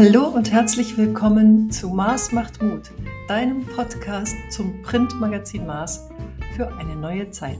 [0.00, 2.92] Hallo und herzlich willkommen zu Mars macht Mut,
[3.26, 6.08] deinem Podcast zum Printmagazin Mars
[6.54, 7.58] für eine neue Zeit.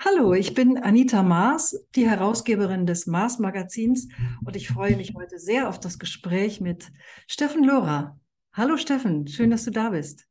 [0.00, 4.08] Hallo, ich bin Anita Maas, die Herausgeberin des Mars Magazins
[4.44, 6.90] und ich freue mich heute sehr auf das Gespräch mit
[7.28, 8.18] Steffen Lohrer.
[8.52, 10.25] Hallo Steffen, schön, dass du da bist.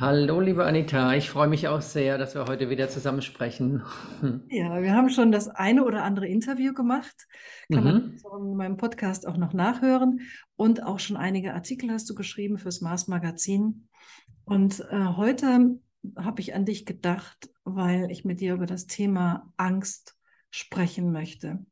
[0.00, 3.82] Hallo, liebe Anita, ich freue mich auch sehr, dass wir heute wieder zusammen sprechen.
[4.48, 7.26] Ja, wir haben schon das eine oder andere Interview gemacht.
[7.70, 8.20] Kann man Mhm.
[8.50, 10.20] in meinem Podcast auch noch nachhören.
[10.56, 13.88] Und auch schon einige Artikel hast du geschrieben fürs Mars Magazin.
[14.44, 15.78] Und äh, heute
[16.16, 20.16] habe ich an dich gedacht, weil ich mit dir über das Thema Angst
[20.50, 21.64] sprechen möchte.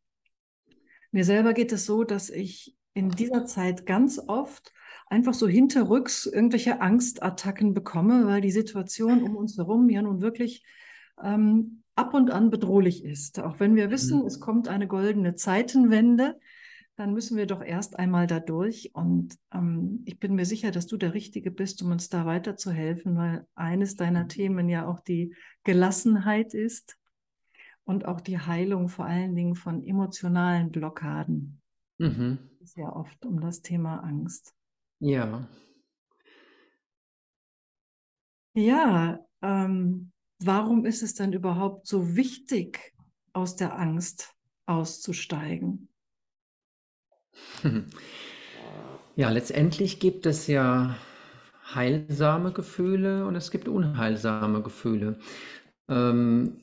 [1.10, 4.73] Mir selber geht es so, dass ich in dieser Zeit ganz oft
[5.07, 10.65] einfach so hinterrücks irgendwelche Angstattacken bekomme, weil die Situation um uns herum ja nun wirklich
[11.23, 13.41] ähm, ab und an bedrohlich ist.
[13.41, 14.27] Auch wenn wir wissen, Mhm.
[14.27, 16.38] es kommt eine goldene Zeitenwende,
[16.96, 18.91] dann müssen wir doch erst einmal da durch.
[18.95, 23.16] Und ähm, ich bin mir sicher, dass du der Richtige bist, um uns da weiterzuhelfen,
[23.16, 26.96] weil eines deiner Themen ja auch die Gelassenheit ist
[27.85, 31.60] und auch die Heilung vor allen Dingen von emotionalen Blockaden.
[32.01, 32.38] Mhm.
[32.76, 34.54] Ja oft um das Thema Angst.
[35.01, 35.46] Ja.
[38.54, 42.95] Ja, ähm, warum ist es denn überhaupt so wichtig,
[43.32, 44.34] aus der Angst
[44.66, 45.88] auszusteigen?
[49.16, 50.96] Ja, letztendlich gibt es ja
[51.74, 55.18] heilsame Gefühle und es gibt unheilsame Gefühle.
[55.88, 56.60] Ähm,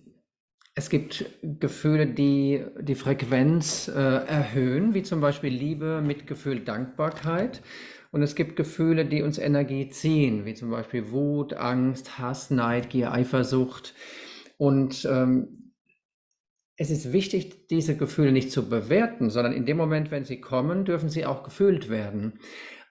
[0.78, 7.64] es gibt Gefühle, die die Frequenz äh, erhöhen, wie zum Beispiel Liebe, Mitgefühl, Dankbarkeit.
[8.12, 12.92] Und es gibt Gefühle, die uns Energie ziehen, wie zum Beispiel Wut, Angst, Hass, Neid,
[12.92, 13.96] Gier, Eifersucht.
[14.58, 15.74] Und ähm,
[16.76, 20.86] es ist wichtig, diese Gefühle nicht zu bewerten, sondern in dem Moment, wenn sie kommen,
[20.86, 22.34] dürfen sie auch gefühlt werden.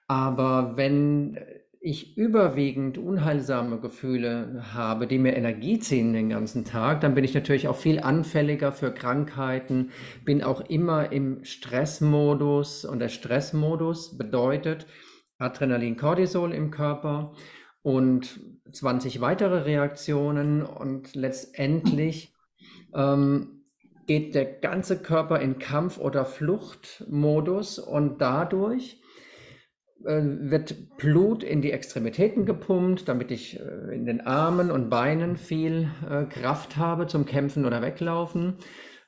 [0.09, 1.37] Aber wenn
[1.87, 7.33] ich überwiegend unheilsame Gefühle habe, die mir Energie ziehen den ganzen Tag, dann bin ich
[7.33, 9.91] natürlich auch viel anfälliger für Krankheiten,
[10.25, 14.85] bin auch immer im Stressmodus und der Stressmodus bedeutet
[15.37, 17.33] Adrenalin, Cortisol im Körper
[17.83, 22.35] und 20 weitere Reaktionen und letztendlich
[22.93, 23.63] ähm,
[24.07, 28.99] geht der ganze Körper in Kampf- oder Fluchtmodus und dadurch
[30.07, 35.89] wird Blut in die Extremitäten gepumpt, damit ich äh, in den Armen und Beinen viel
[36.09, 38.55] äh, Kraft habe zum Kämpfen oder Weglaufen.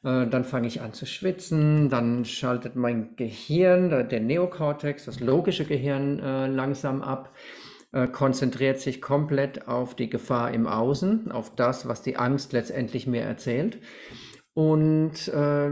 [0.03, 5.65] Äh, Dann fange ich an zu schwitzen, dann schaltet mein Gehirn, der Neokortex, das logische
[5.65, 7.33] Gehirn, äh, langsam ab,
[7.91, 13.07] äh, konzentriert sich komplett auf die Gefahr im Außen, auf das, was die Angst letztendlich
[13.07, 13.79] mir erzählt.
[14.53, 15.69] Und äh,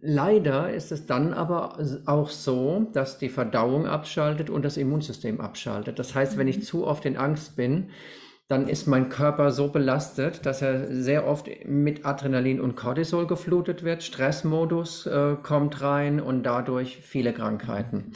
[0.00, 5.98] leider ist es dann aber auch so, dass die Verdauung abschaltet und das Immunsystem abschaltet.
[5.98, 7.90] Das heißt, wenn ich zu oft in Angst bin,
[8.48, 13.84] dann ist mein Körper so belastet, dass er sehr oft mit Adrenalin und Cortisol geflutet
[13.84, 14.02] wird.
[14.02, 18.12] Stressmodus äh, kommt rein und dadurch viele Krankheiten.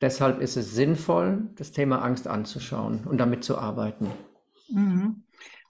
[0.00, 4.10] Deshalb ist es sinnvoll, das Thema Angst anzuschauen und damit zu arbeiten.
[4.68, 5.22] Mhm.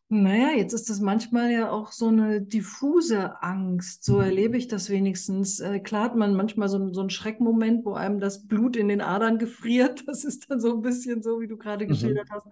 [0.09, 4.05] Naja, jetzt ist das manchmal ja auch so eine diffuse Angst.
[4.05, 5.59] So erlebe ich das wenigstens.
[5.59, 8.87] Äh, klar hat man manchmal so, einen- so einen Schreckmoment, wo einem das Blut in
[8.87, 10.05] den Adern gefriert.
[10.07, 11.89] Das ist dann so ein bisschen so, wie du gerade Mhm.
[11.89, 12.47] geschildert hast.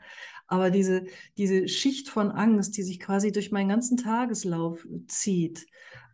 [0.49, 1.05] Aber diese,
[1.39, 5.65] diese Schicht von Angst, die sich quasi durch meinen ganzen Tageslauf zieht,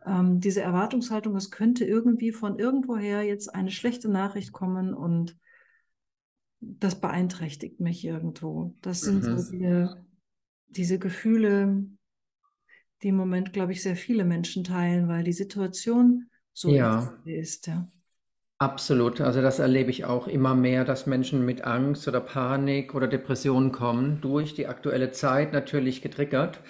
[0.04, 5.38] ähm, diese Erwartungshaltung, es könnte irgendwie von irgendwoher jetzt eine schlechte Nachricht kommen und
[6.60, 8.74] das beeinträchtigt mich irgendwo.
[8.82, 9.46] Das sind so Mhm.
[9.50, 9.86] die,
[10.70, 11.84] diese Gefühle,
[13.02, 17.16] die im Moment, glaube ich, sehr viele Menschen teilen, weil die Situation so ist, Ja.
[17.24, 17.66] ist.
[17.66, 17.90] Ja.
[18.58, 19.22] Absolut.
[19.22, 23.72] Also das erlebe ich auch immer mehr, dass Menschen mit Angst oder Panik oder Depressionen
[23.72, 26.60] kommen, durch die aktuelle Zeit natürlich getriggert.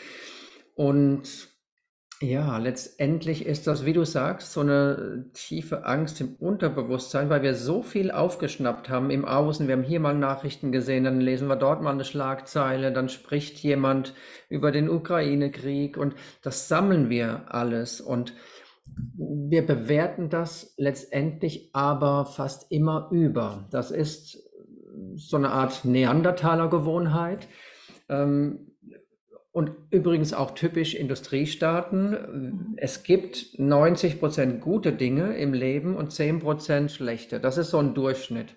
[0.76, 1.49] Und
[2.22, 7.54] ja, letztendlich ist das, wie du sagst, so eine tiefe Angst im Unterbewusstsein, weil wir
[7.54, 9.66] so viel aufgeschnappt haben im Außen.
[9.66, 13.58] Wir haben hier mal Nachrichten gesehen, dann lesen wir dort mal eine Schlagzeile, dann spricht
[13.60, 14.12] jemand
[14.50, 18.02] über den Ukraine-Krieg und das sammeln wir alles.
[18.02, 18.34] Und
[19.16, 23.66] wir bewerten das letztendlich aber fast immer über.
[23.70, 24.38] Das ist
[25.14, 27.48] so eine Art Neandertaler-Gewohnheit.
[28.10, 28.69] Ähm,
[29.52, 32.74] und übrigens auch typisch Industriestaaten.
[32.76, 37.40] Es gibt 90% gute Dinge im Leben und 10% schlechte.
[37.40, 38.54] Das ist so ein Durchschnitt.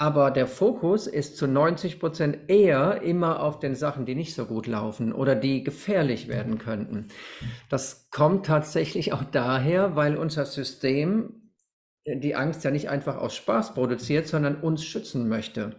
[0.00, 4.44] Aber der Fokus ist zu 90 Prozent eher immer auf den Sachen, die nicht so
[4.44, 7.08] gut laufen oder die gefährlich werden könnten.
[7.68, 11.50] Das kommt tatsächlich auch daher, weil unser System
[12.06, 15.76] die Angst ja nicht einfach aus Spaß produziert, sondern uns schützen möchte.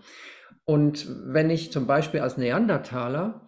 [0.66, 3.48] Und wenn ich zum Beispiel als Neandertaler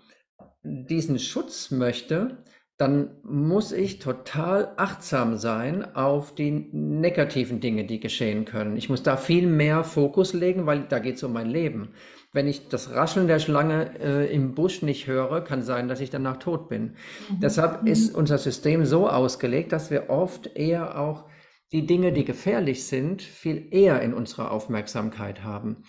[0.63, 2.43] diesen Schutz möchte,
[2.81, 8.75] dann muss ich total achtsam sein auf die negativen Dinge, die geschehen können.
[8.75, 11.89] Ich muss da viel mehr Fokus legen, weil da geht es um mein Leben.
[12.33, 16.09] Wenn ich das Rascheln der Schlange äh, im Busch nicht höre, kann sein, dass ich
[16.09, 16.95] danach tot bin.
[17.29, 17.39] Mhm.
[17.41, 21.25] Deshalb ist unser System so ausgelegt, dass wir oft eher auch
[21.71, 25.83] die Dinge, die gefährlich sind, viel eher in unserer Aufmerksamkeit haben,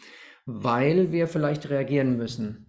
[0.45, 2.67] weil wir vielleicht reagieren müssen.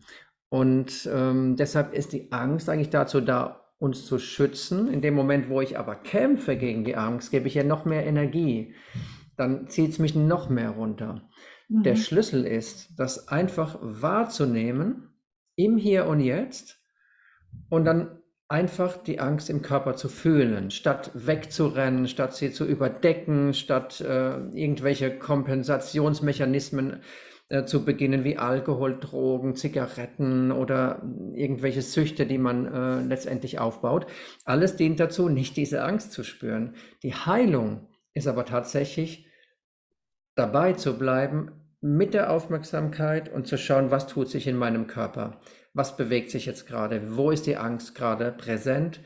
[0.53, 4.87] Und ähm, deshalb ist die Angst eigentlich dazu da, uns zu schützen.
[4.87, 8.05] In dem Moment, wo ich aber kämpfe gegen die Angst, gebe ich ja noch mehr
[8.05, 8.75] Energie.
[9.35, 11.27] Dann zieht es mich noch mehr runter.
[11.69, 11.81] Mhm.
[11.81, 15.15] Der Schlüssel ist, das einfach wahrzunehmen
[15.55, 16.79] im Hier und Jetzt
[17.69, 23.55] und dann einfach die Angst im Körper zu fühlen, statt wegzurennen, statt sie zu überdecken,
[23.55, 27.01] statt äh, irgendwelche Kompensationsmechanismen
[27.49, 31.01] äh, zu beginnen wie Alkohol, Drogen, Zigaretten oder
[31.33, 34.07] irgendwelche Süchte, die man äh, letztendlich aufbaut.
[34.45, 36.75] Alles dient dazu, nicht diese Angst zu spüren.
[37.03, 39.27] Die Heilung ist aber tatsächlich
[40.35, 41.51] dabei zu bleiben
[41.81, 45.39] mit der Aufmerksamkeit und zu schauen, was tut sich in meinem Körper.
[45.73, 47.17] Was bewegt sich jetzt gerade?
[47.17, 49.01] Wo ist die Angst gerade präsent?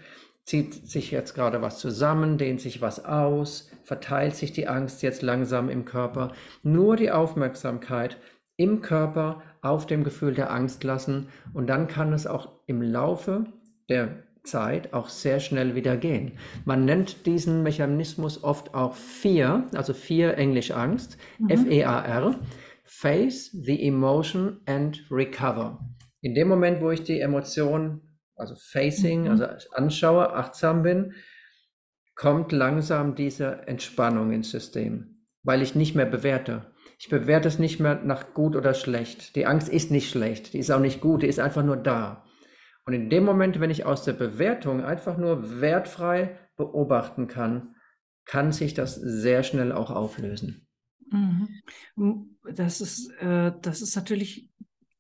[0.48, 2.38] Zieht sich jetzt gerade was zusammen?
[2.38, 3.70] Dehnt sich was aus?
[3.84, 6.32] Verteilt sich die Angst jetzt langsam im Körper?
[6.64, 8.18] Nur die Aufmerksamkeit
[8.56, 13.46] im Körper auf dem Gefühl der Angst lassen und dann kann es auch im Laufe
[13.90, 16.32] der Zeit auch sehr schnell wieder gehen.
[16.64, 21.50] Man nennt diesen Mechanismus oft auch Fear, also Fear Englisch Angst, mhm.
[21.50, 22.40] F-E-A-R,
[22.86, 25.80] Face the Emotion and Recover.
[26.22, 28.07] In dem Moment, wo ich die Emotion,
[28.38, 29.30] also Facing, mhm.
[29.30, 31.14] also anschaue, achtsam bin,
[32.16, 36.72] kommt langsam diese Entspannung ins System, weil ich nicht mehr bewerte.
[37.00, 39.36] Ich bewerte es nicht mehr nach gut oder schlecht.
[39.36, 42.26] Die Angst ist nicht schlecht, die ist auch nicht gut, die ist einfach nur da.
[42.86, 47.76] Und in dem Moment, wenn ich aus der Bewertung einfach nur wertfrei beobachten kann,
[48.26, 50.68] kann sich das sehr schnell auch auflösen.
[51.12, 52.38] Mhm.
[52.54, 54.50] Das ist, äh, das ist natürlich,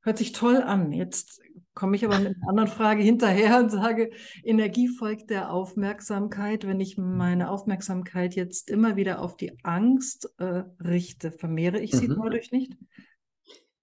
[0.01, 0.91] hört sich toll an.
[0.91, 1.41] Jetzt
[1.77, 4.09] komme ich aber mit einer anderen Frage hinterher und sage,
[4.43, 6.65] Energie folgt der Aufmerksamkeit.
[6.65, 12.07] Wenn ich meine Aufmerksamkeit jetzt immer wieder auf die Angst äh, richte, vermehre ich sie
[12.07, 12.19] mhm.
[12.19, 12.73] dadurch nicht?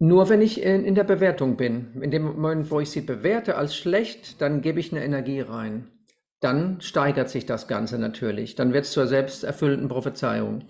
[0.00, 2.02] Nur wenn ich in, in der Bewertung bin.
[2.02, 5.86] In dem Moment, wo ich sie bewerte als schlecht, dann gebe ich eine Energie rein.
[6.40, 8.56] Dann steigert sich das Ganze natürlich.
[8.56, 10.64] Dann wird es zur selbsterfüllenden Prophezeiung.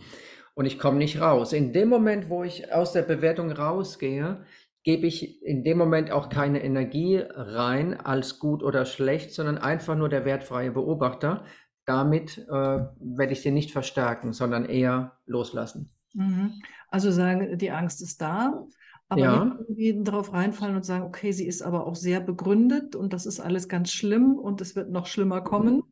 [0.53, 1.55] Und ich komme nicht raus.
[1.55, 4.45] In dem Moment, wo ich aus der Bewertung rausgehe,
[4.85, 9.97] gebe ich in dem Moment auch keine Energie rein als gut oder schlecht, sondern einfach
[9.97, 11.45] nur der wertfreie Beobachter.
[11.87, 15.91] Damit äh, werde ich sie nicht verstärken, sondern eher loslassen.
[16.13, 16.63] Mhm.
[16.89, 18.65] Also sagen, die Angst ist da,
[19.09, 19.45] aber ja.
[19.45, 23.27] nicht irgendwie darauf reinfallen und sagen, okay, sie ist aber auch sehr begründet und das
[23.27, 25.83] ist alles ganz schlimm und es wird noch schlimmer kommen.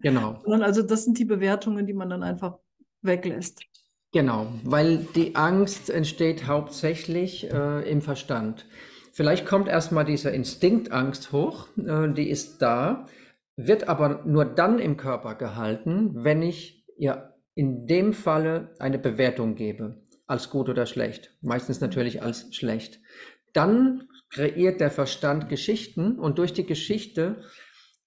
[0.00, 0.38] Genau.
[0.42, 2.58] Sondern also das sind die Bewertungen, die man dann einfach
[3.02, 3.62] weglässt.
[4.12, 8.66] Genau, weil die Angst entsteht hauptsächlich äh, im Verstand.
[9.12, 13.06] Vielleicht kommt erstmal diese Instinktangst hoch, äh, die ist da,
[13.56, 19.56] wird aber nur dann im Körper gehalten, wenn ich ja in dem Falle eine Bewertung
[19.56, 23.00] gebe, als gut oder schlecht, meistens natürlich als schlecht.
[23.52, 27.42] Dann kreiert der Verstand Geschichten und durch die Geschichte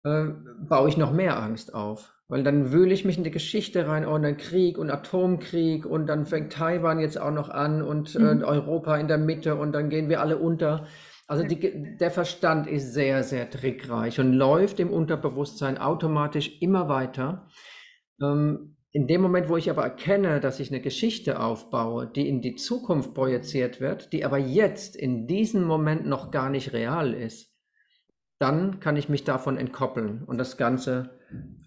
[0.04, 0.28] äh,
[0.68, 2.14] baue ich noch mehr Angst auf.
[2.32, 5.86] Weil dann wühle ich mich in die Geschichte rein, oh, und dann Krieg und Atomkrieg
[5.86, 8.42] und dann fängt Taiwan jetzt auch noch an und äh, mhm.
[8.42, 10.88] äh, Europa in der Mitte und dann gehen wir alle unter.
[11.28, 17.50] Also die, der Verstand ist sehr, sehr trickreich und läuft im Unterbewusstsein automatisch immer weiter.
[18.22, 22.40] Ähm, in dem Moment, wo ich aber erkenne, dass ich eine Geschichte aufbaue, die in
[22.40, 27.54] die Zukunft projiziert wird, die aber jetzt in diesem Moment noch gar nicht real ist,
[28.40, 31.20] dann kann ich mich davon entkoppeln und das Ganze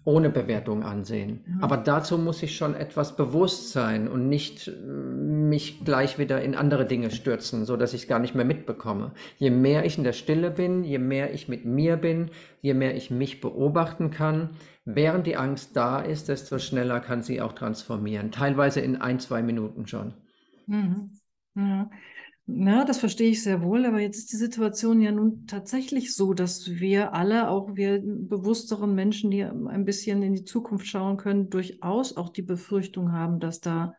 [0.05, 1.43] ohne Bewertung ansehen.
[1.45, 1.63] Mhm.
[1.63, 6.53] Aber dazu muss ich schon etwas bewusst sein und nicht äh, mich gleich wieder in
[6.55, 9.13] andere Dinge stürzen, so dass ich es gar nicht mehr mitbekomme.
[9.37, 12.29] Je mehr ich in der Stille bin, je mehr ich mit mir bin,
[12.61, 14.51] je mehr ich mich beobachten kann,
[14.85, 18.31] während die Angst da ist, desto schneller kann sie auch transformieren.
[18.31, 20.13] Teilweise in ein, zwei Minuten schon.
[20.67, 21.11] Mhm.
[21.55, 21.89] Ja.
[22.47, 26.35] Ja, das verstehe ich sehr wohl, aber jetzt ist die Situation ja nun tatsächlich so,
[26.35, 31.49] dass wir alle, auch wir bewussteren Menschen, die ein bisschen in die Zukunft schauen können,
[31.49, 33.95] durchaus auch die Befürchtung haben, dass da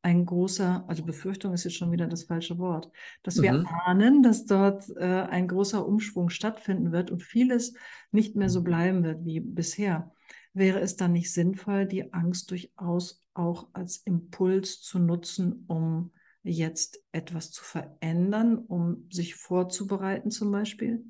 [0.00, 2.90] ein großer, also Befürchtung ist jetzt schon wieder das falsche Wort,
[3.22, 3.66] dass wir Mhm.
[3.84, 7.74] ahnen, dass dort äh, ein großer Umschwung stattfinden wird und vieles
[8.12, 10.10] nicht mehr so bleiben wird wie bisher.
[10.54, 17.02] Wäre es dann nicht sinnvoll, die Angst durchaus auch als Impuls zu nutzen, um jetzt
[17.12, 21.04] etwas zu verändern, um sich vorzubereiten zum Beispiel?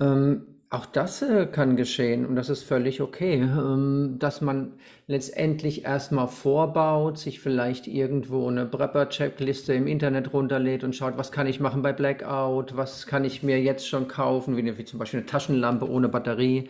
[0.00, 4.72] Ähm, auch das äh, kann geschehen und das ist völlig okay, ähm, dass man
[5.06, 11.46] letztendlich erstmal vorbaut, sich vielleicht irgendwo eine Prepper-Checkliste im Internet runterlädt und schaut, was kann
[11.46, 15.20] ich machen bei Blackout, was kann ich mir jetzt schon kaufen, wie, wie zum Beispiel
[15.20, 16.68] eine Taschenlampe ohne Batterie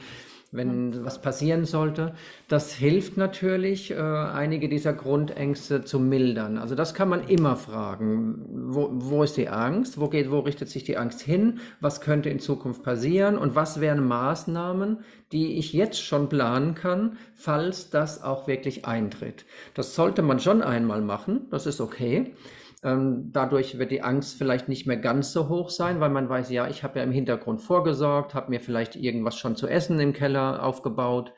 [0.53, 2.15] wenn was passieren sollte.
[2.47, 6.59] Das hilft natürlich, äh, einige dieser Grundängste zu mildern.
[6.59, 8.45] Also das kann man immer fragen.
[8.67, 9.99] Wo, wo ist die Angst?
[9.99, 11.61] Wo geht, wo richtet sich die Angst hin?
[11.81, 13.39] Was könnte in Zukunft passieren?
[13.39, 14.99] Und was wären Maßnahmen,
[15.33, 19.47] die ich jetzt schon planen kann, falls das auch wirklich eintritt?
[19.73, 21.47] Das sollte man schon einmal machen.
[21.51, 22.35] Das ist okay.
[22.85, 26.51] Ähm, dadurch wird die Angst vielleicht nicht mehr ganz so hoch sein, weil man weiß,
[26.51, 30.13] ja, ich habe ja im Hintergrund vorgesorgt, habe mir vielleicht irgendwas schon zu essen im
[30.13, 31.33] Keller aufgebaut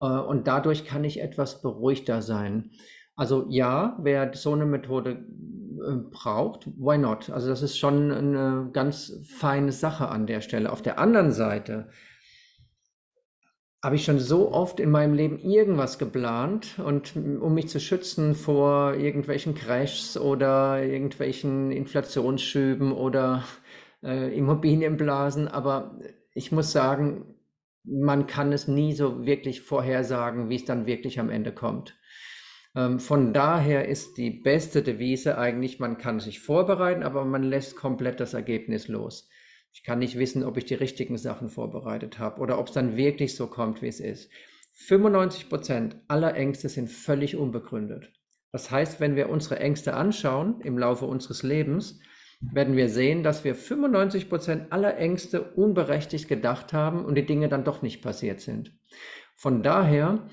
[0.00, 2.70] äh, und dadurch kann ich etwas beruhigter sein.
[3.16, 7.30] Also ja, wer so eine Methode äh, braucht, why not?
[7.30, 10.70] Also das ist schon eine ganz feine Sache an der Stelle.
[10.70, 11.88] Auf der anderen Seite
[13.82, 18.34] habe ich schon so oft in meinem Leben irgendwas geplant und um mich zu schützen
[18.34, 23.44] vor irgendwelchen Crashs oder irgendwelchen Inflationsschüben oder
[24.02, 25.46] äh, Immobilienblasen.
[25.46, 25.98] Aber
[26.34, 27.36] ich muss sagen,
[27.84, 31.96] man kann es nie so wirklich vorhersagen, wie es dann wirklich am Ende kommt.
[32.74, 37.76] Ähm, von daher ist die beste Devise eigentlich, man kann sich vorbereiten, aber man lässt
[37.76, 39.28] komplett das Ergebnis los.
[39.72, 42.96] Ich kann nicht wissen, ob ich die richtigen Sachen vorbereitet habe oder ob es dann
[42.96, 44.30] wirklich so kommt, wie es ist.
[44.72, 48.12] 95 Prozent aller Ängste sind völlig unbegründet.
[48.52, 52.00] Das heißt, wenn wir unsere Ängste anschauen im Laufe unseres Lebens,
[52.40, 57.48] werden wir sehen, dass wir 95 Prozent aller Ängste unberechtigt gedacht haben und die Dinge
[57.48, 58.72] dann doch nicht passiert sind.
[59.36, 60.28] Von daher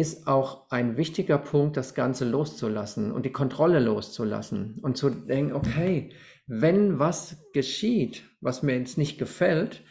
[0.00, 5.52] ist auch ein wichtiger Punkt, das Ganze loszulassen und die Kontrolle loszulassen und zu denken,
[5.52, 6.10] okay,
[6.46, 9.82] wenn was geschieht, was mir jetzt nicht gefällt,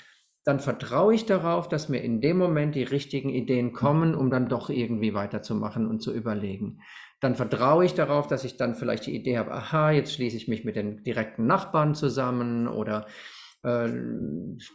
[0.44, 4.50] dann vertraue ich darauf, dass mir in dem Moment die richtigen Ideen kommen, um dann
[4.50, 6.80] doch irgendwie weiterzumachen und zu überlegen.
[7.22, 10.48] Dann vertraue ich darauf, dass ich dann vielleicht die Idee habe, aha, jetzt schließe ich
[10.48, 13.06] mich mit den direkten Nachbarn zusammen oder
[13.64, 13.90] äh,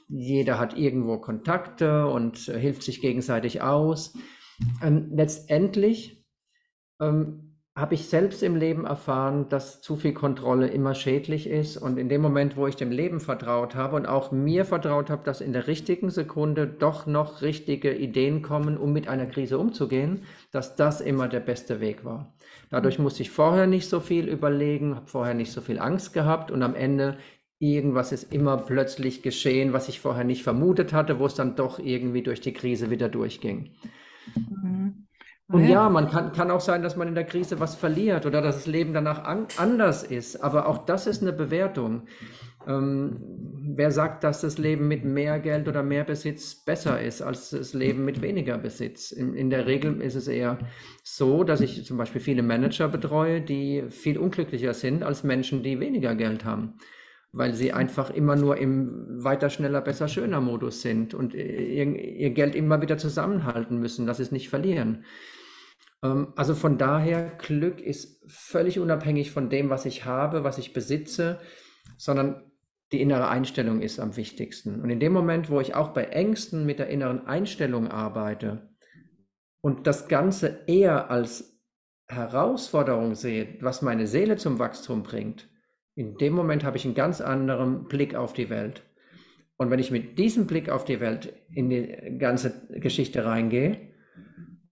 [0.09, 4.15] jeder hat irgendwo Kontakte und äh, hilft sich gegenseitig aus.
[4.83, 6.25] Ähm, letztendlich
[7.01, 7.45] ähm,
[7.77, 11.77] habe ich selbst im Leben erfahren, dass zu viel Kontrolle immer schädlich ist.
[11.77, 15.25] Und in dem Moment, wo ich dem Leben vertraut habe und auch mir vertraut habe,
[15.25, 20.23] dass in der richtigen Sekunde doch noch richtige Ideen kommen, um mit einer Krise umzugehen,
[20.53, 22.33] dass das immer der beste Weg war.
[22.71, 26.53] Dadurch musste ich vorher nicht so viel überlegen, habe vorher nicht so viel Angst gehabt
[26.53, 27.19] und am Ende
[27.59, 31.81] irgendwas ist immer plötzlich geschehen, was ich vorher nicht vermutet hatte, wo es dann doch
[31.81, 33.71] irgendwie durch die Krise wieder durchging.
[34.35, 35.07] Mhm.
[35.47, 38.41] Und ja, man kann, kann auch sein, dass man in der Krise was verliert oder
[38.41, 40.43] dass das Leben danach an, anders ist.
[40.43, 42.07] Aber auch das ist eine Bewertung.
[42.67, 43.19] Ähm,
[43.77, 47.75] wer sagt, dass das Leben mit mehr Geld oder mehr Besitz besser ist als das
[47.75, 49.13] Leben mit weniger Besitz?
[49.13, 50.59] In, in der Regel ist es eher
[51.03, 55.79] so, dass ich zum Beispiel viele Manager betreue, die viel unglücklicher sind als Menschen, die
[55.79, 56.79] weniger Geld haben
[57.35, 62.31] weil sie einfach immer nur im weiter, schneller, besser, schöner Modus sind und ihr, ihr
[62.31, 65.05] Geld immer wieder zusammenhalten müssen, dass sie es nicht verlieren.
[66.03, 70.73] Ähm, also von daher, Glück ist völlig unabhängig von dem, was ich habe, was ich
[70.73, 71.41] besitze,
[71.99, 72.53] sondern
[72.93, 74.81] die innere Einstellung ist am wichtigsten.
[74.81, 78.71] Und in dem Moment, wo ich auch bei Ängsten mit der inneren Einstellung arbeite
[79.61, 81.59] und das Ganze eher als
[82.07, 85.49] Herausforderung sehe, was meine Seele zum Wachstum bringt,
[85.95, 88.83] in dem Moment habe ich einen ganz anderen Blick auf die Welt.
[89.57, 93.95] Und wenn ich mit diesem Blick auf die Welt in die ganze Geschichte reingehe,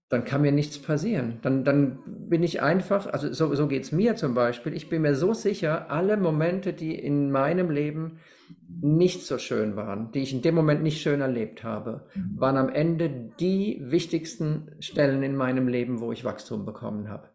[0.09, 1.39] dann kann mir nichts passieren.
[1.41, 5.01] Dann, dann bin ich einfach, also so, so geht es mir zum Beispiel, ich bin
[5.01, 8.19] mir so sicher, alle Momente, die in meinem Leben
[8.79, 12.69] nicht so schön waren, die ich in dem Moment nicht schön erlebt habe, waren am
[12.69, 17.32] Ende die wichtigsten Stellen in meinem Leben, wo ich Wachstum bekommen habe.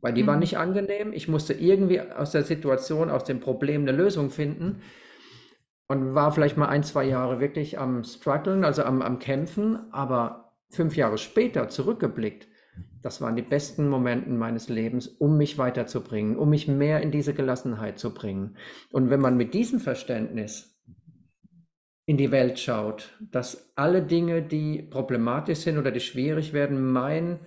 [0.00, 0.26] Weil die mhm.
[0.28, 1.12] waren nicht angenehm.
[1.12, 4.82] Ich musste irgendwie aus der Situation, aus dem Problem eine Lösung finden
[5.88, 10.54] und war vielleicht mal ein, zwei Jahre wirklich am struggeln, also am, am Kämpfen, aber
[10.70, 12.46] fünf Jahre später zurückgeblickt,
[13.02, 17.34] das waren die besten Momente meines Lebens, um mich weiterzubringen, um mich mehr in diese
[17.34, 18.56] Gelassenheit zu bringen.
[18.92, 20.78] Und wenn man mit diesem Verständnis
[22.06, 27.40] in die Welt schaut, dass alle Dinge, die problematisch sind oder die schwierig werden, mein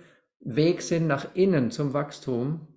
[0.44, 2.68] Weg sind nach innen zum Wachstum,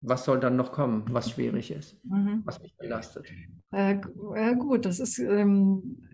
[0.00, 2.42] was soll dann noch kommen, was schwierig ist, mhm.
[2.44, 3.26] was mich belastet.
[3.70, 4.00] Äh,
[4.34, 6.08] ja, gut, das ist, ähm,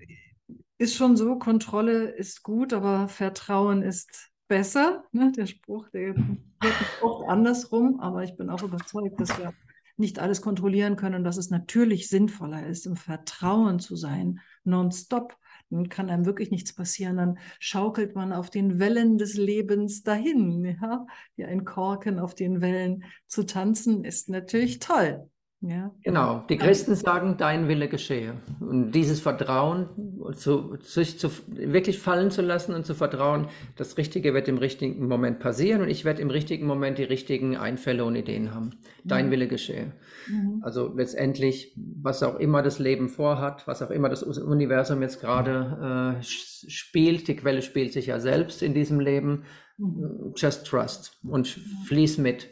[0.76, 5.04] ist schon so, Kontrolle ist gut, aber Vertrauen ist besser.
[5.12, 5.32] Ne?
[5.36, 9.52] Der Spruch, der wird oft andersrum, aber ich bin auch überzeugt, dass wir
[9.96, 15.36] nicht alles kontrollieren können und dass es natürlich sinnvoller ist, im Vertrauen zu sein, nonstop.
[15.70, 17.16] Dann kann einem wirklich nichts passieren.
[17.16, 20.64] Dann schaukelt man auf den Wellen des Lebens dahin.
[20.80, 21.06] Ja?
[21.36, 25.28] Wie ein Korken auf den Wellen zu tanzen, ist natürlich toll.
[25.60, 25.92] Ja.
[26.04, 28.34] Genau, die Christen sagen, dein Wille geschehe.
[28.60, 29.88] Und dieses Vertrauen,
[30.36, 35.08] zu, sich zu, wirklich fallen zu lassen und zu vertrauen, das Richtige wird im richtigen
[35.08, 38.70] Moment passieren und ich werde im richtigen Moment die richtigen Einfälle und Ideen haben.
[39.04, 39.30] Dein mhm.
[39.32, 39.94] Wille geschehe.
[40.28, 40.60] Mhm.
[40.62, 46.18] Also letztendlich, was auch immer das Leben vorhat, was auch immer das Universum jetzt gerade
[46.20, 49.42] äh, spielt, die Quelle spielt sich ja selbst in diesem Leben,
[49.76, 50.34] mhm.
[50.36, 52.48] just trust und fließ mit.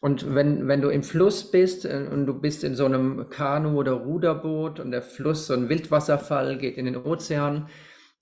[0.00, 3.78] Und wenn, wenn du im Fluss bist äh, und du bist in so einem Kanu
[3.78, 7.68] oder Ruderboot und der Fluss, so ein Wildwasserfall geht in den Ozean,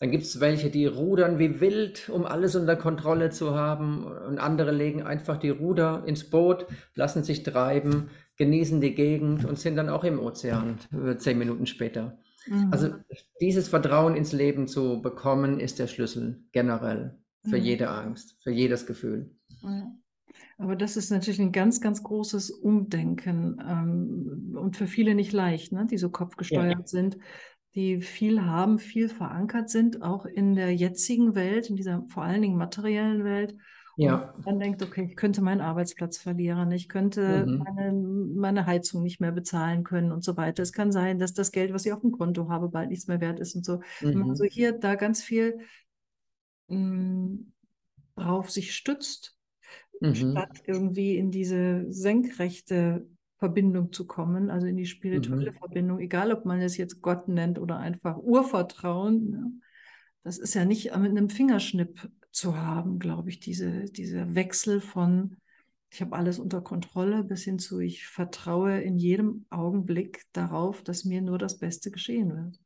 [0.00, 4.04] dann gibt es welche, die rudern wie wild, um alles unter Kontrolle zu haben.
[4.04, 9.58] Und andere legen einfach die Ruder ins Boot, lassen sich treiben, genießen die Gegend und
[9.58, 12.18] sind dann auch im Ozean äh, zehn Minuten später.
[12.46, 12.68] Mhm.
[12.70, 12.94] Also
[13.40, 17.64] dieses Vertrauen ins Leben zu bekommen, ist der Schlüssel generell für mhm.
[17.64, 19.30] jede Angst, für jedes Gefühl.
[19.62, 20.00] Mhm.
[20.58, 25.70] Aber das ist natürlich ein ganz, ganz großes Umdenken ähm, und für viele nicht leicht,
[25.72, 25.86] ne?
[25.88, 26.86] die so kopfgesteuert ja.
[26.86, 27.16] sind,
[27.76, 32.42] die viel haben, viel verankert sind, auch in der jetzigen Welt, in dieser vor allen
[32.42, 33.56] Dingen materiellen Welt.
[33.96, 34.32] Ja.
[34.36, 37.58] Und dann denkt, okay, ich könnte meinen Arbeitsplatz verlieren, ich könnte mhm.
[37.58, 40.64] meine, meine Heizung nicht mehr bezahlen können und so weiter.
[40.64, 43.20] Es kann sein, dass das Geld, was ich auf dem Konto habe, bald nichts mehr
[43.20, 43.80] wert ist und so.
[44.00, 44.28] Mhm.
[44.28, 45.60] Also hier da ganz viel
[46.66, 47.52] mh, mm,
[48.16, 49.37] drauf sich stützt
[50.00, 50.14] mhm.
[50.14, 53.06] statt irgendwie in diese senkrechte
[53.38, 55.56] Verbindung zu kommen, also in die spirituelle mhm.
[55.56, 59.30] Verbindung, egal ob man es jetzt Gott nennt oder einfach Urvertrauen.
[59.30, 59.52] Ne?
[60.24, 65.36] Das ist ja nicht mit einem Fingerschnipp zu haben, glaube ich, diese, dieser Wechsel von
[65.90, 71.04] ich habe alles unter Kontrolle bis hin zu ich vertraue in jedem Augenblick darauf, dass
[71.04, 72.60] mir nur das Beste geschehen wird.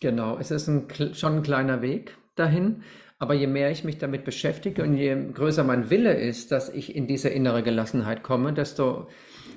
[0.00, 2.82] Genau, es ist ein, schon ein kleiner Weg dahin.
[3.18, 6.94] Aber je mehr ich mich damit beschäftige und je größer mein Wille ist, dass ich
[6.94, 9.08] in diese innere Gelassenheit komme, desto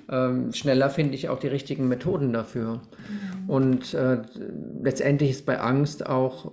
[0.10, 2.76] ähm, schneller finde ich auch die richtigen Methoden dafür.
[2.76, 3.50] Mhm.
[3.50, 4.22] Und äh,
[4.82, 6.52] letztendlich ist bei Angst auch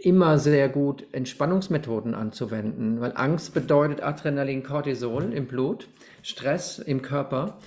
[0.00, 5.88] immer sehr gut, Entspannungsmethoden anzuwenden, weil Angst bedeutet Adrenalin, Cortisol im Blut,
[6.22, 7.58] Stress im Körper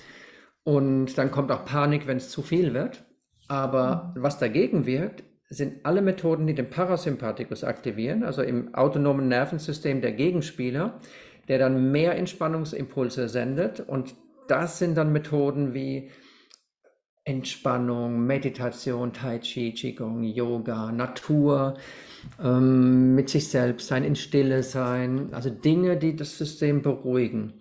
[0.64, 3.04] und dann kommt auch Panik, wenn es zu viel wird.
[3.48, 4.24] Aber mhm.
[4.24, 10.14] was dagegen wirkt, sind alle Methoden, die den Parasympathikus aktivieren, also im autonomen Nervensystem der
[10.14, 11.00] Gegenspieler,
[11.50, 13.82] der dann mehr Entspannungsimpulse sendet.
[13.82, 14.16] Und
[14.48, 16.10] das sind dann Methoden wie
[17.26, 21.76] Entspannung, Meditation, Tai Chi, Qigong, Yoga, Natur,
[22.42, 27.60] ähm, mit sich selbst sein, in Stille sein, also Dinge, die das System beruhigen.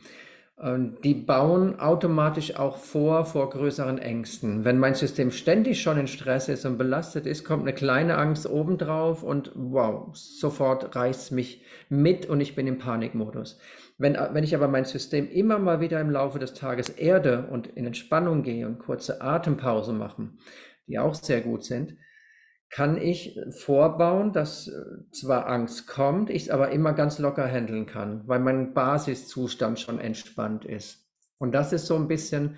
[0.62, 4.62] Die bauen automatisch auch vor vor größeren Ängsten.
[4.62, 8.46] Wenn mein System ständig schon in Stress ist und belastet ist, kommt eine kleine Angst
[8.46, 13.58] obendrauf und wow, sofort reißt mich mit und ich bin im Panikmodus.
[13.96, 17.66] Wenn, wenn ich aber mein System immer mal wieder im Laufe des Tages erde und
[17.66, 20.40] in Entspannung gehe und kurze Atempause machen,
[20.86, 21.96] die auch sehr gut sind,
[22.70, 24.72] kann ich vorbauen, dass äh,
[25.12, 29.98] zwar Angst kommt, ich es aber immer ganz locker handeln kann, weil mein Basiszustand schon
[29.98, 31.08] entspannt ist.
[31.38, 32.56] Und das ist so ein bisschen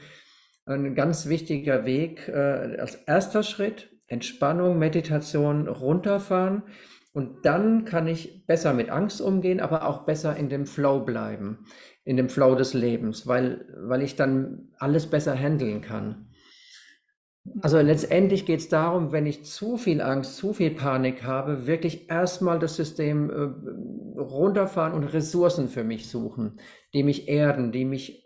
[0.67, 6.63] ein ganz wichtiger Weg äh, als erster Schritt, Entspannung, Meditation runterfahren.
[7.15, 11.67] Und dann kann ich besser mit Angst umgehen, aber auch besser in dem Flow bleiben,
[12.05, 16.32] in dem Flow des Lebens, weil, weil ich dann alles besser handeln kann.
[17.61, 22.09] Also letztendlich geht es darum, wenn ich zu viel Angst, zu viel Panik habe, wirklich
[22.09, 26.61] erstmal das System äh, runterfahren und Ressourcen für mich suchen,
[26.95, 28.25] die mich erden, die mich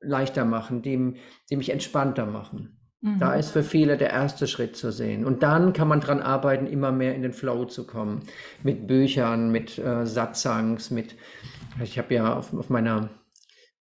[0.00, 1.14] leichter machen, die,
[1.50, 2.78] die mich entspannter machen.
[3.00, 3.18] Mhm.
[3.18, 5.24] Da ist für viele der erste Schritt zu sehen.
[5.24, 8.20] Und dann kann man daran arbeiten, immer mehr in den Flow zu kommen.
[8.62, 11.16] Mit Büchern, mit äh, Satzangs, mit,
[11.82, 13.08] ich habe ja auf, auf meiner,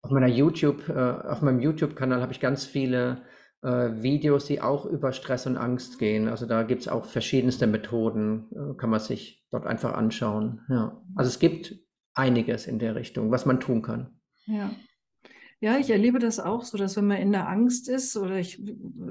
[0.02, 3.22] auf meiner YouTube, äh, auf meinem YouTube-Kanal habe ich ganz viele
[3.68, 6.28] Videos, die auch über Stress und Angst gehen.
[6.28, 10.62] Also da gibt es auch verschiedenste Methoden, äh, kann man sich dort einfach anschauen.
[10.70, 11.02] Ja.
[11.16, 11.76] Also es gibt
[12.14, 14.20] einiges in der Richtung, was man tun kann.
[14.46, 14.72] Ja.
[15.62, 18.62] Ja, ich erlebe das auch so, dass wenn man in der Angst ist oder ich,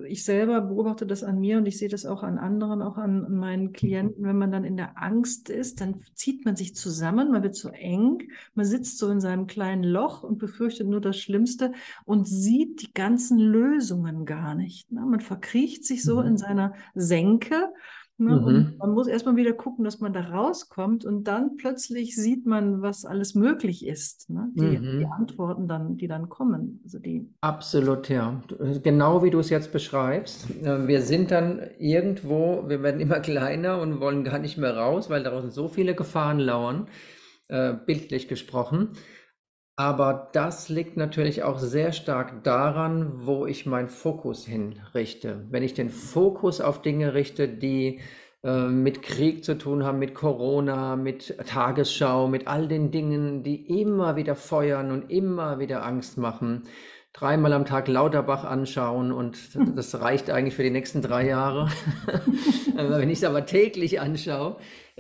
[0.07, 3.37] ich selber beobachte das an mir und ich sehe das auch an anderen, auch an,
[3.37, 7.43] meinen Klienten, wenn man dann in der Angst ist, dann zieht man sich zusammen, man
[7.43, 11.73] wird so eng, man sitzt so in seinem kleinen Loch und befürchtet nur das Schlimmste
[12.07, 14.91] und sieht die ganzen Lösungen gar nicht.
[14.91, 15.03] Ne?
[15.03, 16.39] Man verkriecht sich so in mhm.
[16.39, 17.69] seiner Senke
[18.21, 18.37] Ne?
[18.37, 18.45] Mhm.
[18.45, 22.83] Und man muss erstmal wieder gucken, dass man da rauskommt und dann plötzlich sieht man,
[22.83, 24.29] was alles möglich ist.
[24.29, 24.51] Ne?
[24.55, 24.99] Die, mhm.
[24.99, 26.81] die, Antworten dann, die dann kommen.
[26.83, 28.43] Also die Absolut, ja.
[28.83, 30.51] Genau wie du es jetzt beschreibst.
[30.63, 35.09] Äh, wir sind dann irgendwo, wir werden immer kleiner und wollen gar nicht mehr raus,
[35.09, 36.89] weil draußen so viele Gefahren lauern,
[37.47, 38.91] äh, bildlich gesprochen.
[39.79, 45.47] Aber das liegt natürlich auch sehr stark daran, wo ich meinen Fokus hinrichte.
[45.51, 48.01] Wenn ich den Fokus auf Dinge richte, die
[48.43, 53.81] äh, mit Krieg zu tun haben, mit Corona, mit Tagesschau, mit all den Dingen, die
[53.81, 56.65] immer wieder feuern und immer wieder Angst machen,
[57.13, 59.39] dreimal am Tag Lauterbach anschauen und
[59.77, 61.69] das reicht eigentlich für die nächsten drei Jahre.
[62.75, 64.57] Wenn ich es aber täglich anschaue,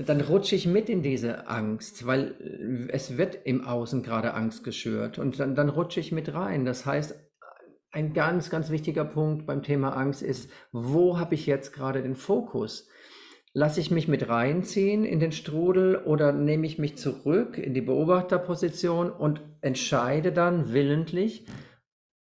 [0.06, 5.18] dann rutsche ich mit in diese Angst, weil es wird im Außen gerade Angst geschürt
[5.18, 6.64] und dann, dann rutsche ich mit rein.
[6.64, 7.18] Das heißt,
[7.90, 12.14] ein ganz, ganz wichtiger Punkt beim Thema Angst ist, wo habe ich jetzt gerade den
[12.14, 12.88] Fokus?
[13.54, 17.80] Lasse ich mich mit reinziehen in den Strudel oder nehme ich mich zurück in die
[17.80, 21.46] Beobachterposition und entscheide dann willentlich,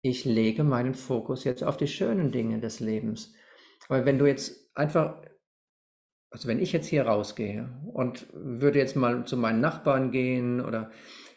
[0.01, 3.35] ich lege meinen Fokus jetzt auf die schönen Dinge des Lebens.
[3.89, 5.21] Weil wenn du jetzt einfach
[6.31, 10.91] also wenn ich jetzt hier rausgehe und würde jetzt mal zu meinen Nachbarn gehen oder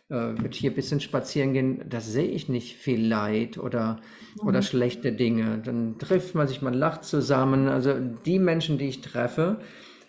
[0.10, 4.02] äh, würde hier ein bisschen spazieren gehen, da sehe ich nicht viel Leid oder,
[4.42, 4.48] mhm.
[4.48, 5.62] oder schlechte Dinge.
[5.64, 7.70] Dann trifft man sich, man lacht zusammen.
[7.70, 7.94] Also
[8.26, 9.60] die Menschen, die ich treffe,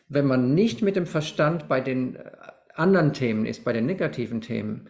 [0.08, 2.30] wenn man nicht mit dem Verstand bei den äh,
[2.74, 4.88] anderen Themen ist, bei den negativen Themen,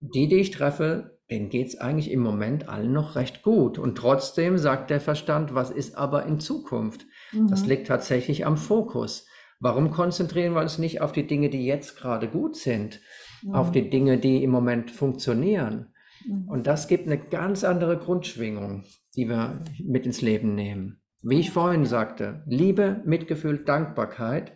[0.00, 3.78] die, die ich treffe, denen geht es eigentlich im Moment allen noch recht gut.
[3.78, 7.06] Und trotzdem sagt der Verstand, was ist aber in Zukunft?
[7.32, 7.48] Mhm.
[7.48, 9.26] Das liegt tatsächlich am Fokus.
[9.60, 13.00] Warum konzentrieren wir uns nicht auf die Dinge, die jetzt gerade gut sind,
[13.42, 13.54] mhm.
[13.54, 15.92] auf die Dinge, die im Moment funktionieren?
[16.26, 16.48] Mhm.
[16.48, 18.84] Und das gibt eine ganz andere Grundschwingung,
[19.16, 21.00] die wir mit ins Leben nehmen.
[21.22, 24.52] Wie ich vorhin sagte, Liebe, Mitgefühl, Dankbarkeit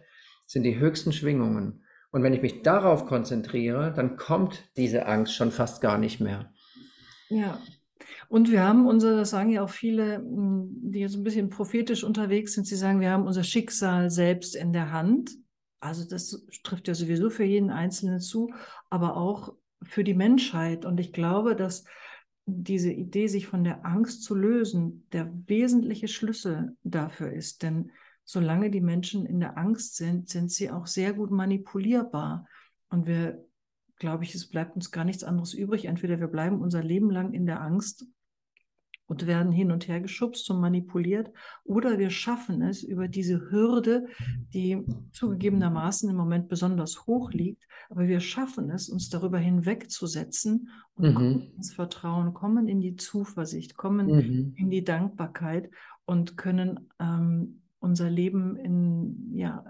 [0.46, 1.84] sind die höchsten Schwingungen.
[2.10, 6.52] Und wenn ich mich darauf konzentriere, dann kommt diese Angst schon fast gar nicht mehr.
[7.28, 7.58] Ja.
[8.28, 12.04] Und wir haben unser, das sagen ja auch viele, hm, die jetzt ein bisschen prophetisch
[12.04, 15.30] unterwegs sind, sie sagen, wir haben unser Schicksal selbst in der Hand.
[15.80, 18.52] Also das trifft ja sowieso für jeden Einzelnen zu,
[18.90, 20.84] aber auch für die Menschheit.
[20.84, 21.84] Und ich glaube, dass
[22.46, 27.62] diese Idee, sich von der Angst zu lösen, der wesentliche Schlüssel dafür ist.
[27.62, 27.90] Denn
[28.24, 32.46] solange die Menschen in der Angst sind, sind sie auch sehr gut manipulierbar.
[32.88, 33.44] Und wir
[33.98, 35.86] glaube ich, es bleibt uns gar nichts anderes übrig.
[35.86, 38.06] Entweder wir bleiben unser Leben lang in der Angst
[39.06, 41.30] und werden hin und her geschubst und manipuliert,
[41.64, 44.06] oder wir schaffen es über diese Hürde,
[44.52, 51.10] die zugegebenermaßen im Moment besonders hoch liegt, aber wir schaffen es, uns darüber hinwegzusetzen und
[51.10, 51.14] mhm.
[51.14, 54.54] kommen ins Vertrauen, kommen in die Zuversicht, kommen mhm.
[54.56, 55.70] in die Dankbarkeit
[56.04, 59.64] und können ähm, unser Leben in, ja,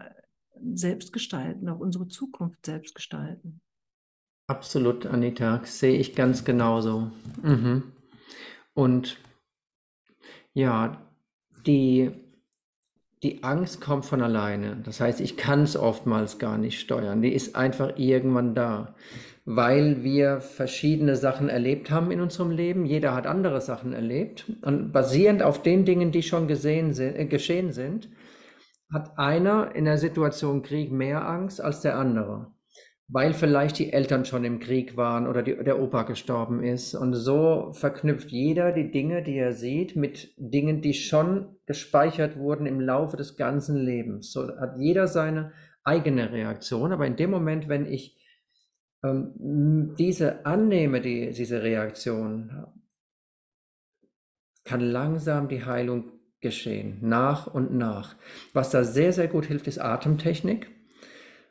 [0.75, 3.61] selbst gestalten, auch unsere Zukunft selbst gestalten.
[4.49, 7.11] Absolut, Anita, sehe ich ganz genauso.
[7.42, 7.83] Mhm.
[8.75, 9.18] Und
[10.57, 11.07] ja,
[11.66, 12.12] die,
[13.23, 14.81] die Angst kommt von alleine.
[14.87, 17.21] Das heißt, ich kann es oftmals gar nicht steuern.
[17.21, 18.95] Die ist einfach irgendwann da,
[19.45, 22.87] weil wir verschiedene Sachen erlebt haben in unserem Leben.
[22.87, 24.51] Jeder hat andere Sachen erlebt.
[24.62, 28.09] Und basierend auf den Dingen, die schon gesehen sind, äh, geschehen sind,
[28.90, 32.56] hat einer in der Situation Krieg mehr Angst als der andere
[33.09, 36.95] weil vielleicht die Eltern schon im Krieg waren oder die, der Opa gestorben ist.
[36.95, 42.66] Und so verknüpft jeder die Dinge, die er sieht, mit Dingen, die schon gespeichert wurden
[42.66, 44.33] im Laufe des ganzen Lebens.
[44.33, 45.53] So hat jeder seine
[45.85, 46.92] eigene Reaktion.
[46.92, 48.19] Aber in dem Moment, wenn ich
[49.05, 52.66] ähm, diese annehme, die, diese Reaktion,
[54.64, 58.16] kann langsam die Heilung geschehen, nach und nach.
[58.53, 60.75] Was da sehr, sehr gut hilft, ist Atemtechnik.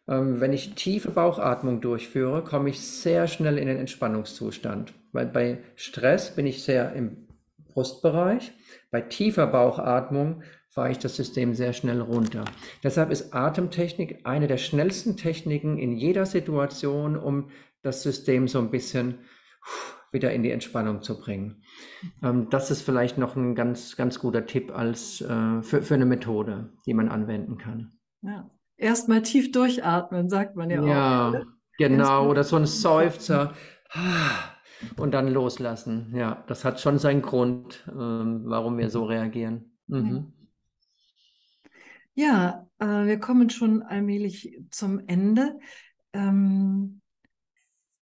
[0.08, 4.94] Ähm, wenn ich tiefe Bauchatmung durchführe, komme ich sehr schnell in den Entspannungszustand.
[5.12, 7.28] Weil bei Stress bin ich sehr im
[7.74, 8.54] Brustbereich.
[8.92, 12.46] Bei tiefer Bauchatmung fahre ich das System sehr schnell runter.
[12.84, 17.50] Deshalb ist Atemtechnik eine der schnellsten Techniken in jeder Situation, um
[17.82, 19.20] das System so ein bisschen
[20.12, 21.64] wieder in die Entspannung zu bringen.
[22.24, 26.06] Ähm, das ist vielleicht noch ein ganz, ganz guter Tipp als, äh, für, für eine
[26.06, 27.92] Methode, die man anwenden kann.
[28.22, 31.34] Ja, Erstmal tief durchatmen, sagt man ja, ja auch.
[31.34, 31.44] Ja,
[31.78, 32.30] genau.
[32.30, 33.54] Oder so ein Seufzer.
[34.98, 36.14] und dann loslassen.
[36.16, 39.78] Ja, das hat schon seinen Grund, ähm, warum wir so reagieren.
[39.88, 40.34] Mhm.
[42.14, 45.60] Ja, äh, wir kommen schon allmählich zum Ende.
[46.14, 47.02] Ähm,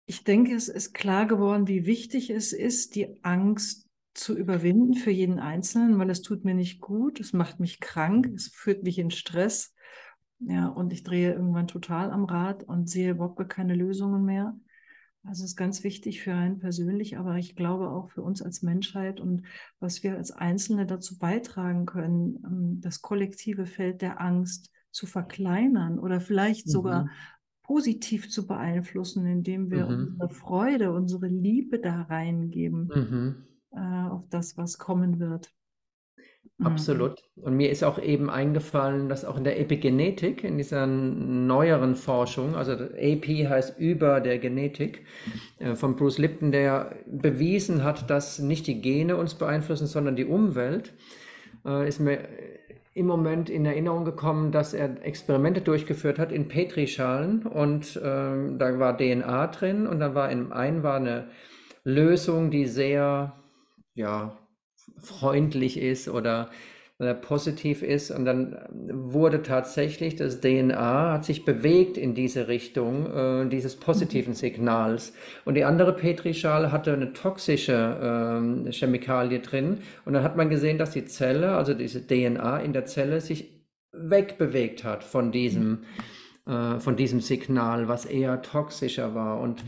[0.05, 5.11] ich denke, es ist klar geworden, wie wichtig es ist, die Angst zu überwinden für
[5.11, 8.97] jeden Einzelnen, weil es tut mir nicht gut, es macht mich krank, es führt mich
[8.97, 9.75] in Stress.
[10.39, 14.57] Ja, und ich drehe irgendwann total am Rad und sehe überhaupt keine Lösungen mehr.
[15.23, 18.61] Also es ist ganz wichtig für einen persönlich, aber ich glaube auch für uns als
[18.61, 19.43] Menschheit und
[19.79, 25.99] was wir als Einzelne dazu beitragen können, ähm, das kollektive Feld der Angst zu verkleinern
[25.99, 26.71] oder vielleicht mhm.
[26.71, 27.09] sogar
[27.63, 29.91] positiv zu beeinflussen, indem wir mhm.
[29.91, 33.45] unsere Freude, unsere Liebe da reingeben mhm.
[33.71, 35.53] äh, auf das, was kommen wird.
[36.59, 36.65] Mhm.
[36.65, 37.23] Absolut.
[37.37, 42.55] Und mir ist auch eben eingefallen, dass auch in der Epigenetik, in dieser neueren Forschung,
[42.55, 45.05] also AP heißt über der Genetik,
[45.59, 50.25] äh, von Bruce Lipton, der bewiesen hat, dass nicht die Gene uns beeinflussen, sondern die
[50.25, 50.93] Umwelt,
[51.65, 52.19] äh, ist mir
[52.93, 58.79] im Moment in Erinnerung gekommen, dass er Experimente durchgeführt hat in Petrischalen und äh, da
[58.79, 61.29] war DNA drin und dann war in einem war eine
[61.85, 63.33] Lösung, die sehr,
[63.93, 64.37] ja,
[65.01, 66.49] freundlich ist oder
[67.01, 68.11] äh, positiv ist.
[68.11, 68.57] Und dann
[68.91, 75.13] wurde tatsächlich das DNA hat sich bewegt in diese Richtung äh, dieses positiven Signals.
[75.45, 79.77] Und die andere Petrischale hatte eine toxische äh, Chemikalie drin.
[80.03, 83.65] Und dann hat man gesehen, dass die Zelle, also diese DNA in der Zelle, sich
[83.93, 85.85] wegbewegt hat von diesem,
[86.47, 89.39] äh, von diesem Signal, was eher toxischer war.
[89.39, 89.63] Und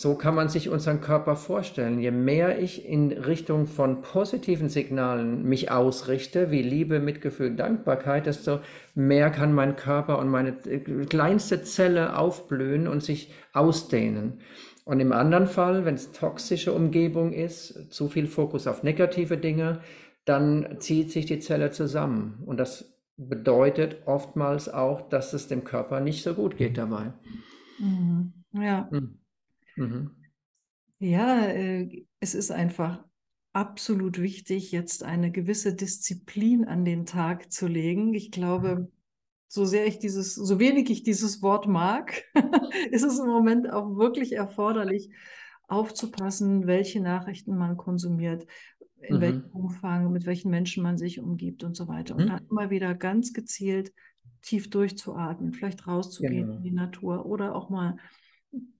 [0.00, 1.98] so kann man sich unseren Körper vorstellen.
[1.98, 8.60] Je mehr ich in Richtung von positiven Signalen mich ausrichte, wie Liebe, Mitgefühl, Dankbarkeit, desto
[8.94, 14.38] mehr kann mein Körper und meine äh, kleinste Zelle aufblühen und sich ausdehnen.
[14.84, 19.80] Und im anderen Fall, wenn es toxische Umgebung ist, zu viel Fokus auf negative Dinge,
[20.24, 22.44] dann zieht sich die Zelle zusammen.
[22.46, 27.14] Und das bedeutet oftmals auch, dass es dem Körper nicht so gut geht dabei.
[27.80, 28.32] Mhm.
[28.52, 28.88] Ja.
[28.92, 29.18] Mhm.
[29.78, 30.10] Mhm.
[30.98, 33.04] Ja, äh, es ist einfach
[33.52, 38.14] absolut wichtig, jetzt eine gewisse Disziplin an den Tag zu legen.
[38.14, 38.90] Ich glaube,
[39.48, 42.24] so sehr ich dieses, so wenig ich dieses Wort mag,
[42.90, 45.10] ist es im Moment auch wirklich erforderlich,
[45.68, 48.46] aufzupassen, welche Nachrichten man konsumiert,
[49.00, 49.20] in mhm.
[49.20, 52.16] welchem Umfang, mit welchen Menschen man sich umgibt und so weiter.
[52.16, 52.28] Und mhm.
[52.28, 53.92] dann immer wieder ganz gezielt
[54.40, 56.56] tief durchzuatmen, vielleicht rauszugehen genau.
[56.56, 57.96] in die Natur oder auch mal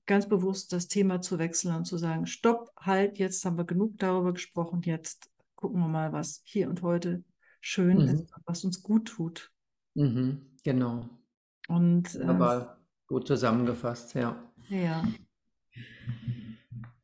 [0.07, 3.98] ganz bewusst das Thema zu wechseln und zu sagen, stopp, halt, jetzt haben wir genug
[3.98, 7.22] darüber gesprochen, jetzt gucken wir mal, was hier und heute
[7.61, 8.09] schön mhm.
[8.09, 9.52] ist, was uns gut tut.
[9.94, 11.09] Mhm, genau.
[11.68, 14.42] Und, äh, Aber gut zusammengefasst, ja.
[14.68, 15.04] Ja.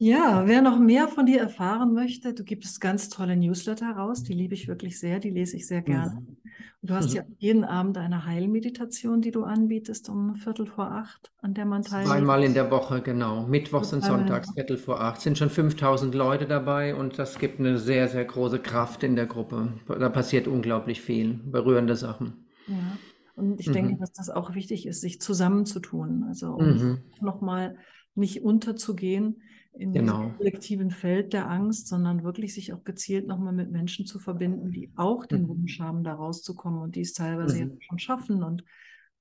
[0.04, 4.34] Ja, wer noch mehr von dir erfahren möchte, du gibst ganz tolle Newsletter raus, die
[4.34, 6.20] liebe ich wirklich sehr, die lese ich sehr gerne.
[6.20, 6.36] Mhm.
[6.82, 7.16] Und du hast mhm.
[7.16, 11.80] ja jeden Abend eine Heilmeditation, die du anbietest um Viertel vor acht, an der man
[11.80, 12.10] teilnimmt.
[12.10, 13.46] Zweimal in der Woche, genau.
[13.46, 15.22] Mittwochs und Sonntags, Viertel vor acht.
[15.22, 19.24] Sind schon 5000 Leute dabei und das gibt eine sehr, sehr große Kraft in der
[19.24, 19.72] Gruppe.
[19.88, 22.44] Da passiert unglaublich viel, berührende Sachen.
[22.66, 22.98] Ja.
[23.36, 23.72] Und ich mhm.
[23.72, 26.24] denke, dass das auch wichtig ist, sich zusammenzutun.
[26.28, 26.98] Also um mhm.
[27.22, 27.78] nochmal
[28.14, 29.40] nicht unterzugehen
[29.76, 30.18] in genau.
[30.18, 34.70] diesem kollektiven Feld der Angst, sondern wirklich sich auch gezielt nochmal mit Menschen zu verbinden,
[34.70, 35.48] die auch den mhm.
[35.48, 37.80] Wunsch haben, da rauszukommen und die es teilweise mhm.
[37.80, 38.64] schon schaffen und,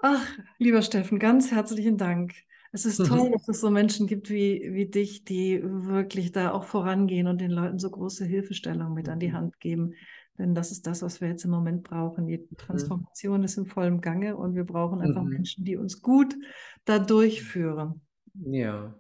[0.01, 0.25] Ach,
[0.59, 2.35] lieber Steffen, ganz herzlichen Dank.
[2.77, 3.33] Es ist toll, mhm.
[3.33, 7.51] dass es so Menschen gibt wie, wie dich, die wirklich da auch vorangehen und den
[7.51, 9.33] Leuten so große Hilfestellung mit an die mhm.
[9.33, 9.95] Hand geben.
[10.39, 12.27] Denn das ist das, was wir jetzt im Moment brauchen.
[12.27, 12.55] Die mhm.
[12.59, 15.31] Transformation ist in vollem Gange und wir brauchen einfach mhm.
[15.31, 16.37] Menschen, die uns gut
[16.85, 18.03] da durchführen.
[18.35, 18.95] Ja.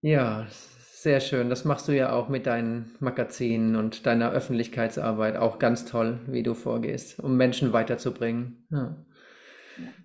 [0.00, 1.50] Ja, sehr schön.
[1.50, 6.42] Das machst du ja auch mit deinen Magazinen und deiner Öffentlichkeitsarbeit auch ganz toll, wie
[6.42, 8.66] du vorgehst, um Menschen weiterzubringen.
[8.70, 8.96] Ja.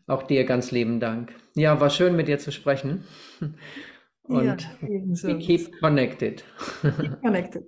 [0.08, 1.36] Auch dir ganz lieben Dank.
[1.54, 3.04] Ja, war schön mit dir zu sprechen.
[4.24, 6.44] Und ja, we keep connected.
[6.82, 7.64] Keep connected.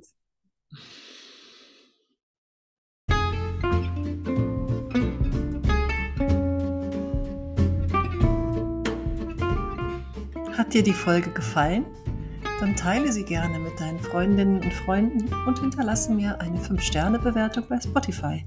[10.58, 11.86] Hat dir die Folge gefallen?
[12.60, 17.80] Dann teile sie gerne mit deinen Freundinnen und Freunden und hinterlasse mir eine 5-Sterne-Bewertung bei
[17.80, 18.45] Spotify.